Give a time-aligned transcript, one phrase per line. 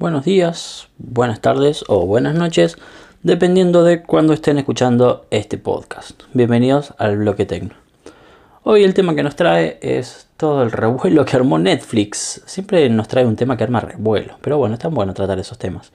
[0.00, 2.78] buenos días, buenas tardes o buenas noches,
[3.22, 6.22] dependiendo de cuándo estén escuchando este podcast.
[6.32, 7.74] Bienvenidos al bloque tecno.
[8.62, 12.40] Hoy el tema que nos trae es todo el revuelo que armó Netflix.
[12.46, 15.58] Siempre nos trae un tema que arma revuelo, pero bueno, es tan bueno tratar esos
[15.58, 15.92] temas.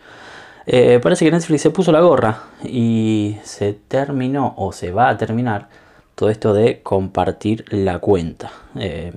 [0.67, 5.17] Eh, parece que Netflix se puso la gorra y se terminó o se va a
[5.17, 5.67] terminar
[6.13, 8.51] todo esto de compartir la cuenta.
[8.77, 9.13] Eh,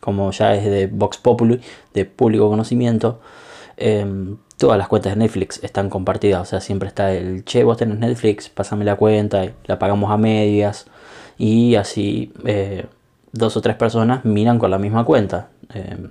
[0.00, 1.60] como ya es de Vox Populi,
[1.92, 3.20] de público conocimiento,
[3.80, 6.42] Em, todas las cuentas de Netflix están compartidas.
[6.42, 10.10] O sea, siempre está el che, vos tenés Netflix, pásame la cuenta, y la pagamos
[10.10, 10.86] a medias.
[11.38, 12.86] Y así eh,
[13.32, 15.48] dos o tres personas miran con la misma cuenta.
[15.72, 16.10] Em,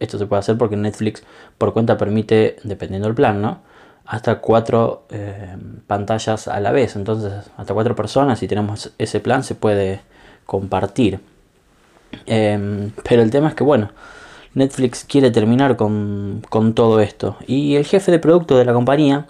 [0.00, 1.22] esto se puede hacer porque Netflix
[1.58, 3.60] por cuenta permite, dependiendo del plan, ¿no?
[4.04, 6.96] Hasta cuatro em, pantallas a la vez.
[6.96, 10.00] Entonces, hasta cuatro personas, si tenemos ese plan, se puede
[10.46, 11.20] compartir.
[12.26, 13.90] pero el tema es que, bueno,
[14.54, 16.42] Netflix quiere terminar con,
[16.74, 17.36] todo esto.
[17.46, 19.26] Y el jefe de producto de la compañía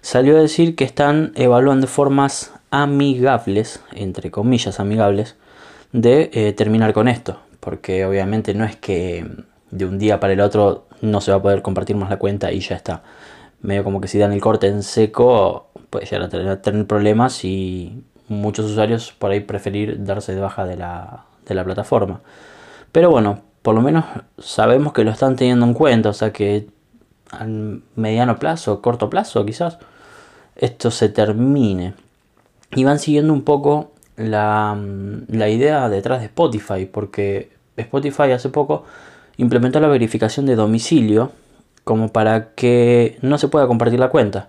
[0.00, 5.36] salió a decir que están evaluando formas amigables, entre comillas amigables,
[5.92, 7.38] de eh, terminar con esto.
[7.60, 9.26] Porque obviamente no es que
[9.70, 12.52] de un día para el otro no se va a poder compartir más la cuenta
[12.52, 13.02] y ya está.
[13.60, 17.44] Medio como que si dan el corte en seco, puede llegar a tener, tener problemas
[17.44, 22.20] y muchos usuarios por ahí preferir darse de baja de la, de la plataforma.
[22.92, 24.06] Pero bueno, por lo menos
[24.38, 26.68] sabemos que lo están teniendo en cuenta, o sea que
[27.30, 27.44] a
[27.96, 29.76] mediano plazo, corto plazo quizás,
[30.56, 31.92] esto se termine.
[32.74, 34.74] Y van siguiendo un poco la,
[35.28, 38.84] la idea detrás de Spotify, porque Spotify hace poco
[39.36, 41.32] implementó la verificación de domicilio
[41.84, 44.48] como para que no se pueda compartir la cuenta.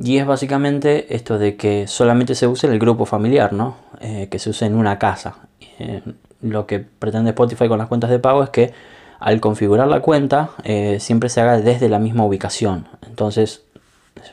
[0.00, 3.78] Y es básicamente esto de que solamente se use en el grupo familiar, ¿no?
[4.00, 5.38] Eh, que se use en una casa.
[5.80, 6.02] Eh,
[6.40, 8.72] lo que pretende Spotify con las cuentas de pago es que
[9.18, 12.86] al configurar la cuenta eh, siempre se haga desde la misma ubicación.
[13.06, 13.64] Entonces,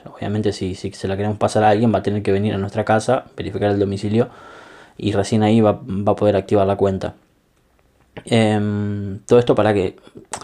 [0.06, 2.58] obviamente si, si, se la queremos pasar a alguien va a tener que venir a
[2.58, 4.30] nuestra casa, verificar el domicilio
[4.98, 7.16] y recién ahí va, a poder activar la cuenta.
[8.26, 9.98] Em, todo esto para que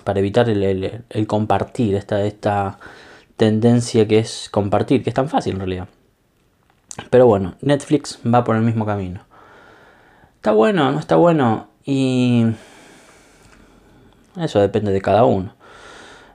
[0.03, 2.79] para evitar el, compartir esta, esta
[3.38, 5.88] tendencia que es compartir, que es tan fácil en realidad.
[7.09, 9.21] Pero bueno, Netflix va por el mismo camino.
[10.41, 10.91] ¿Está bueno?
[10.91, 11.68] ¿No está bueno?
[11.85, 12.47] Y
[14.40, 15.53] eso depende de cada uno.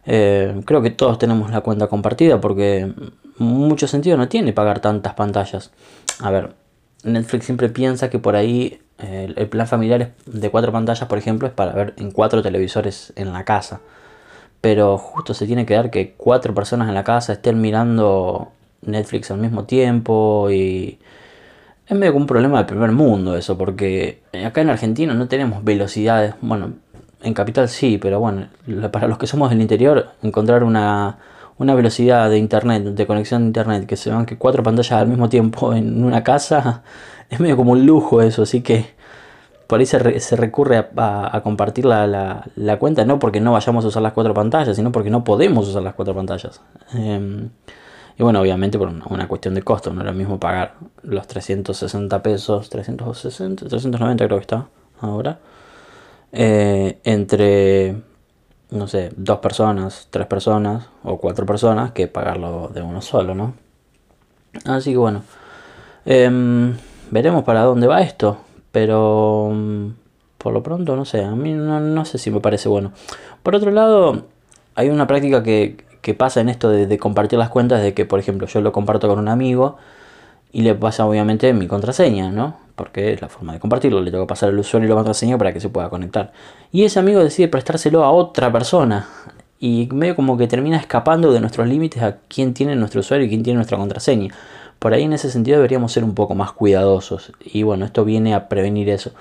[0.04, 2.92] Eh, creo que todos tenemos la cuenta compartida porque
[3.38, 5.72] mucho sentido no tiene pagar tantas pantallas.
[6.20, 6.54] A ver,
[7.02, 11.48] Netflix siempre piensa que por ahí eh, el plan familiar de cuatro pantallas, por ejemplo,
[11.48, 13.80] es para ver en cuatro televisores en la casa.
[14.60, 18.52] Pero justo se tiene que dar que cuatro personas en la casa estén mirando
[18.82, 21.00] Netflix al mismo tiempo y
[21.86, 25.62] es medio como un problema del primer mundo eso, porque acá en Argentina no tenemos
[25.62, 26.72] velocidades, bueno,
[27.22, 28.48] en capital sí, pero bueno,
[28.92, 31.18] para los que somos del interior, encontrar una,
[31.58, 35.28] velocidad de internet, de conexión de internet, que se van que cuatro pantallas al mismo
[35.28, 36.82] tiempo en una casa,
[37.30, 38.96] es medio como un lujo eso, así que
[39.66, 44.12] por ahí se, recurre a, compartir la, cuenta, no porque no vayamos a usar las
[44.12, 46.60] cuatro pantallas, sino porque no podemos usar las cuatro pantallas.
[46.94, 47.50] Em,
[48.18, 52.22] y bueno, obviamente por una, cuestión de costo, no era lo mismo pagar los 360
[52.22, 54.68] pesos, 360, 390 creo que está
[55.00, 55.38] ahora,
[56.32, 57.96] eh, entre,
[58.70, 63.54] no sé, dos personas, tres personas o cuatro personas que pagarlo de uno solo, ¿no?
[64.64, 65.22] Así que bueno,
[66.06, 66.74] em,
[67.10, 68.38] veremos para dónde va esto,
[68.72, 69.88] pero mm,
[70.38, 72.92] por lo pronto no sé, a mí no, no sé si me parece bueno.
[73.42, 74.24] Por otro lado,
[74.74, 78.18] hay una práctica que, que pasa en esto de, compartir las cuentas, de que por
[78.20, 79.76] ejemplo yo lo comparto con un amigo
[80.52, 82.56] y le pasa obviamente mi contraseña, ¿no?
[82.74, 85.38] Porque es la forma de compartirlo, le tengo que pasar el usuario y la contraseña
[85.38, 86.32] para que se pueda conectar.
[86.72, 89.08] Y ese amigo decide prestárselo a otra persona
[89.58, 93.28] y medio como que termina escapando de nuestros límites a quién tiene nuestro usuario y
[93.28, 94.34] quién tiene nuestra contraseña.
[94.78, 98.34] Por ahí en ese sentido deberíamos ser un poco más cuidadosos y bueno, esto viene
[98.34, 99.12] a prevenir eso.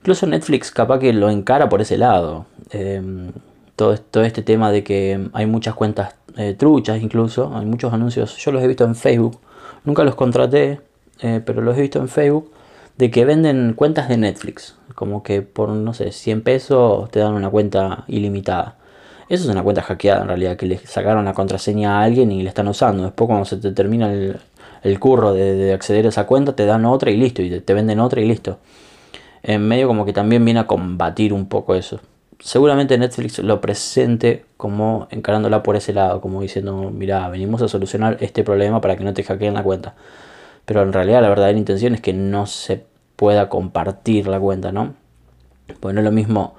[0.00, 2.46] Incluso Netflix capaz que lo encara por ese lado.
[2.70, 3.32] Em,
[3.80, 8.52] todo, este tema de que hay muchas cuentas eh, truchas incluso, hay muchos anuncios, yo
[8.52, 9.40] los he visto en Facebook,
[9.84, 10.80] nunca los contraté,
[11.22, 12.52] eh, pero los he visto en Facebook,
[12.98, 17.32] de que venden cuentas de Netflix, como que por, no sé, 100 pesos te dan
[17.32, 18.76] una cuenta ilimitada.
[19.30, 22.42] Eso es una cuenta hackeada en realidad, que le sacaron la contraseña a alguien y
[22.42, 23.04] la están usando.
[23.04, 27.10] Después cuando se te termina el, curro de, acceder a esa cuenta, te dan otra
[27.10, 28.58] y listo, y te venden otra y listo.
[29.42, 32.00] En medio como que también viene a combatir un poco eso
[32.40, 38.16] seguramente Netflix lo presente como encarándola por ese lado, como diciendo, mira, venimos a solucionar
[38.20, 39.94] este problema para que no te hackeen la cuenta.
[40.64, 42.84] Pero en realidad la verdadera intención es que no se
[43.16, 44.94] pueda compartir la cuenta, ¿no?
[45.80, 46.54] Pues no es lo mismo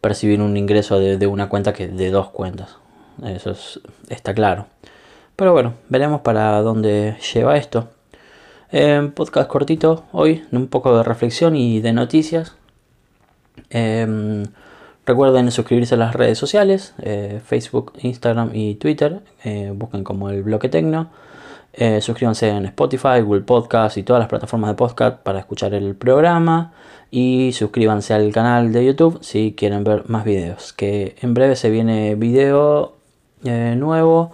[0.00, 2.76] percibir un ingreso de, una cuenta que de dos cuentas.
[3.24, 3.54] eso
[4.08, 4.66] está claro.
[5.36, 7.88] Pero bueno, veremos para dónde lleva esto.
[9.14, 12.56] podcast cortito hoy, un poco de reflexión y de noticias.
[13.70, 14.44] Em,
[15.06, 19.20] recuerden suscribirse a las redes sociales, eh, Facebook, Instagram y Twitter.
[19.44, 21.10] Eh, busquen como el bloque tecno.
[21.72, 25.94] Eh, suscríbanse en Spotify, Google Podcast y todas las plataformas de podcast para escuchar el
[25.94, 26.72] programa.
[27.10, 30.72] Y suscríbanse al canal de YouTube si quieren ver más videos.
[30.72, 32.94] Que en breve se viene video
[33.42, 34.32] nuevo.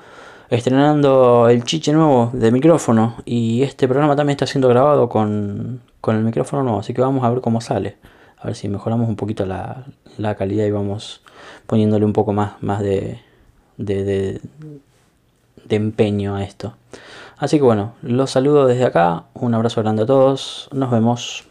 [0.51, 3.17] Estrenando el chiche nuevo de micrófono.
[3.25, 6.81] Y este programa también está siendo grabado con, con el micrófono nuevo.
[6.81, 7.97] Así que vamos a ver cómo sale
[8.41, 9.85] a ver si mejoramos un poquito la,
[10.37, 11.23] calidad y vamos
[11.67, 13.21] poniéndole un poco más, más de,
[13.77, 14.41] de,
[15.65, 16.75] de empeño a esto.
[17.37, 21.45] Así que bueno, los saludo desde acá, un abrazo grande a todos, nos vemos.